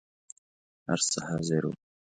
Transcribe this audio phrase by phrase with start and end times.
[0.87, 1.73] هر څه حاضر وو.